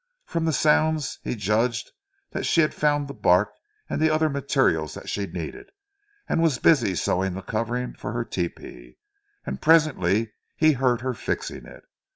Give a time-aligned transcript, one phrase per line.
[0.25, 1.91] From the sounds he judged
[2.31, 3.51] that she had found the bark
[3.87, 5.69] and the other materials that she needed,
[6.27, 8.97] and was busy sewing the covering for her tepee,
[9.45, 11.83] and presently he heard her fixing it.